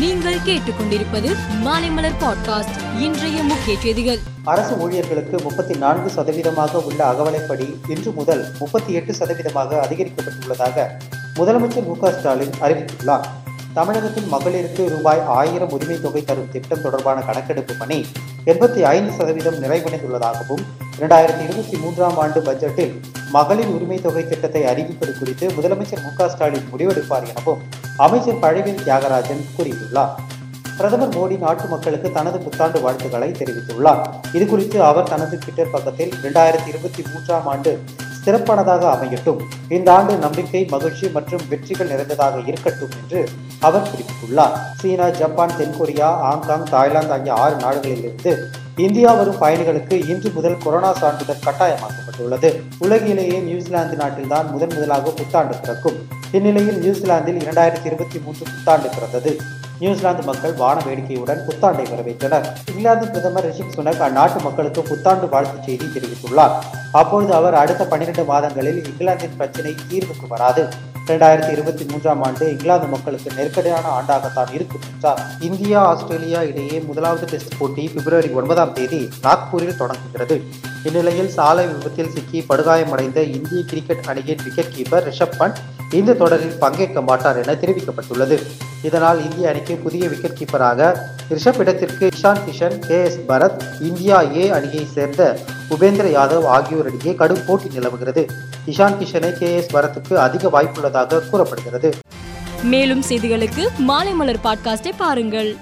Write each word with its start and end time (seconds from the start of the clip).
நீங்கள் 0.00 0.42
கேட்டுக்கொண்டிருப்பது 0.44 1.36
மாலைமலர் 1.64 2.14
பாட்காஸ்ட் 2.20 3.00
இன்றைய 3.00 3.42
முக்கிய 3.42 3.78
செய்திகள். 3.80 4.18
அரசு 4.44 4.76
ஊழியர்களுக்கு 4.76 5.40
முப்பத்தி 5.42 5.74
நான்கு 5.74 6.10
சதவீதமாக 6.10 6.84
உள்ள 6.84 7.04
அகவலைப்படி 7.04 7.78
இன்று 7.88 8.12
முதல் 8.12 8.46
முப்பத்தி 8.58 8.92
எட்டு 8.92 9.12
சதவீதமாக 9.12 9.80
அதிகரிக்கப்பட்டுள்ளதாக 9.80 10.86
முதலமைச்சர் 11.36 11.86
மு 11.86 11.96
ஸ்டாலின் 12.10 12.50
அறிவித்துள்ளார். 12.60 13.26
தமிழகத்தில் 13.74 14.24
மகளிருக்கு 14.24 14.88
ரூபாய் 14.88 15.20
ஆயிரம் 15.20 15.70
உரிமை 15.70 16.00
தொகை 16.00 16.24
தரும் 16.24 16.50
திட்டம் 16.50 16.80
தொடர்பான 16.80 17.20
கணக்கெடுப்பு 17.20 17.74
பணி 17.74 18.06
எண்பத்தி 18.44 18.80
ஐந்து 18.82 19.12
சதவீதம் 19.12 19.62
நிறைவடைந்துள்ளதாகவும் 19.62 20.64
இரண்டாயிரத்தி 20.98 21.42
இருபத்தி 21.42 21.76
மூன்றாம் 21.76 22.16
ஆண்டு 22.16 22.40
பட்ஜெட்டில் 22.40 23.00
மகளிர் 23.30 23.66
உரிமை 23.66 24.00
தொகை 24.00 24.28
திட்டத்தை 24.28 24.62
அறிவிப்பது 24.62 25.18
குறித்து 25.18 25.50
முதலமைச்சர் 25.50 26.02
மு 26.02 26.28
ஸ்டாலின் 26.28 26.68
முடிவெடுப்பார் 26.72 27.28
எனவும் 27.28 27.79
அமைச்சர் 28.04 28.42
பழவேல் 28.42 28.82
தியாகராஜன் 28.84 29.42
கூறியுள்ளார். 29.56 30.12
பிரதமர் 30.76 31.14
மோடி 31.16 31.38
நாட்டு 31.38 31.66
மக்களுக்கு 31.72 32.08
தனது 32.12 32.38
புத்தாண்டு 32.38 32.78
வாழ்த்துக்களை 32.80 33.28
தெரிவித்துள்ளார். 33.30 34.02
இது 34.32 34.44
குறித்து 34.46 34.78
அவர் 34.90 35.08
தனது 35.08 35.38
ட்விட்டர் 35.38 35.72
பக்கத்தில் 35.74 36.12
இரண்டாயிரத்தி 36.22 36.70
இருபத்தி 36.72 37.02
மூன்றாம் 37.12 37.46
ஆண்டு 37.46 37.72
சிறப்பானதாக 38.24 38.84
அமையட்டும். 38.92 39.40
இந்த 39.68 39.92
ஆண்டு 39.92 40.16
நம்பிக்கை 40.16 40.66
மகிழ்ச்சி 40.70 41.08
மற்றும் 41.08 41.40
வெற்றிகள் 41.48 41.86
நிறைந்ததாக 41.86 42.40
இருக்கட்டும் 42.46 42.88
என்று 43.02 43.28
அவர் 43.60 43.88
குறிப்பிட்டுள்ளார். 43.88 44.56
சீனா 44.76 45.08
ஜப்பான் 45.08 45.50
தென்கொரியா 45.58 46.10
ஹாங்காங் 46.18 46.64
தாய்லாந்து 46.64 47.12
ஆகிய 47.12 47.32
ஆறு 47.34 47.54
நாடுகளிலிருந்து 47.54 48.36
இந்தியா 48.76 49.12
வரும் 49.12 49.40
பயணிகளுக்கு 49.40 50.08
இன்று 50.08 50.30
முதல் 50.30 50.58
கொரோனா 50.58 50.92
சான்றிதழ் 50.92 51.44
கட்டாயமாக்கப்பட்டுள்ளது. 51.44 52.60
உலகிலேயே 52.78 53.38
நியூசிலாந்து 53.38 53.96
நாட்டில்தான் 53.96 54.50
முதன் 54.50 54.74
முதலாக 54.74 55.10
புத்தாண்டு 55.10 55.56
பிறக்கும். 55.56 55.98
இந்நிலையில் 56.32 56.80
நியூசிலாந்தில் 56.80 57.36
இரண்டாயிரத்தி 57.36 57.86
இருபத்தி 57.86 58.18
மூன்று 58.18 58.44
புத்தாண்டு 58.44 58.88
பிறந்தது. 58.88 59.40
நியூசிலாந்து 59.80 60.22
மக்கள் 60.22 60.52
வான 60.52 60.82
வேடிக்கையுடன் 60.86 61.40
புத்தாண்டை 61.48 61.84
வரவேற்றனர். 61.92 62.46
இங்கிலாந்து 62.68 63.08
பிரதமர் 63.08 63.48
ரிஷிக் 63.48 63.74
சுனக் 63.76 64.04
அந்நாட்டு 64.06 64.42
மக்களுக்கு 64.42 64.82
புத்தாண்டு 64.82 65.28
வாழ்த்து 65.28 65.64
செய்தி 65.64 65.86
தெரிவித்துள்ளார். 65.94 66.56
அப்பொழுது 66.92 67.34
அவர் 67.34 67.54
அடுத்த 67.54 67.86
பனிரெண்டு 67.86 68.24
மாதங்களில் 68.24 68.84
இங்கிலாந்தின் 68.86 69.36
பிரச்சினை 69.36 69.74
தீர்வுக்கு 69.88 70.28
வராது. 70.28 70.68
இரண்டாயிரத்தி 71.06 71.50
இருபத்தி 71.50 71.84
மூன்றாம் 71.84 72.22
ஆண்டு 72.22 72.50
இங்கிலாந்து 72.50 72.86
மக்களுக்கு 72.86 73.30
நெருக்கடியான 73.36 73.86
ஆண்டாகத்தான் 73.98 74.52
இருக்கும் 74.52 74.80
என்றார். 74.92 75.22
இந்தியா 75.40 75.84
ஆஸ்திரேலியா 75.84 76.42
இடையே 76.42 76.80
முதலாவது 76.80 77.26
டெஸ்ட் 77.26 77.58
போட்டி 77.58 77.90
பிப்ரவரி 77.94 78.28
ஒன்பதாம் 78.28 78.72
தேதி 78.72 79.08
நாக்பூரில் 79.22 79.76
தொடங்குகிறது. 79.76 80.42
இந்நிலையில் 80.84 81.28
சாலை 81.28 81.66
விபத்தில் 81.66 82.10
சிக்கி 82.10 82.44
படுகாயமடைந்த 82.48 83.16
இந்திய 83.16 83.62
கிரிக்கெட் 83.66 84.06
அணியின் 84.06 84.38
விக்கெட் 84.44 84.72
கீப்பர் 84.76 85.04
ரிஷப் 85.08 85.36
பண்ட் 85.38 85.54
இந்த 85.94 86.12
தொடரில் 86.12 86.58
பங்கேற்க 86.58 87.00
மாட்டார் 87.00 87.36
என 87.36 87.52
தெரிவிக்கப்பட்டுள்ளது. 87.52 88.38
இதனால் 88.82 89.22
இந்திய 89.22 89.48
அணிக்கு 89.48 89.74
புதிய 89.76 90.08
விக்கெட் 90.08 90.38
கீப்பராக 90.38 90.96
ரிஷப் 91.30 91.58
இடத்திற்கு 91.58 92.08
Ishan 92.20 92.40
Kishan 92.46 92.78
K 92.78 93.02
S 93.04 93.18
Bharat 93.28 93.62
India 93.80 94.22
A 94.36 94.50
அணியை 94.50 94.86
சேர்ந்த 94.94 95.38
உபேந்திர 95.70 96.06
யாதவ் 96.16 96.46
ஆகியோரிடையே 96.56 97.14
கடும் 97.14 97.44
போட்டி 97.46 97.68
நிலவுகிறது. 97.68 98.26
இஷான் 98.66 98.96
கிஷனை 99.00 99.32
கே 99.32 99.54
எஸ் 99.54 99.74
பரத்துக்கு 99.74 100.14
அதிக 100.14 100.48
வாய்ப்புள்ளதாக 100.48 101.28
கூறப்படுகிறது. 101.28 101.90
மேலும் 102.62 103.02
செய்திகளுக்கு 103.08 103.66
மாலை 103.78 104.12
மலர் 104.12 104.42
பாட்காஸ்டை 104.44 104.92
பாருங்கள். 104.96 105.56